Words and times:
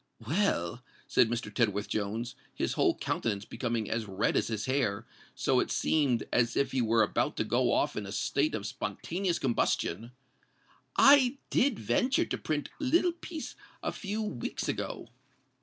"Well," 0.25 0.83
said 1.07 1.29
Mr. 1.29 1.53
Tedworth 1.53 1.87
Jones, 1.87 2.33
his 2.55 2.73
whole 2.73 2.95
countenance 2.97 3.45
becoming 3.45 3.87
as 3.87 4.07
red 4.07 4.35
as 4.35 4.47
his 4.47 4.65
hair, 4.65 5.05
so 5.35 5.57
that 5.57 5.65
it 5.65 5.71
seemed 5.71 6.23
as 6.33 6.57
if 6.57 6.71
he 6.71 6.81
were 6.81 7.03
about 7.03 7.37
to 7.37 7.43
go 7.43 7.71
off 7.71 7.95
in 7.95 8.07
a 8.07 8.11
state 8.11 8.55
of 8.55 8.65
spontaneous 8.65 9.37
combustion; 9.37 10.11
"I 10.97 11.37
did 11.51 11.77
venture 11.77 12.25
to 12.25 12.37
print 12.39 12.69
little 12.79 13.13
piece 13.13 13.53
a 13.83 13.91
few 13.91 14.23
weeks 14.23 14.67
ago." 14.67 15.09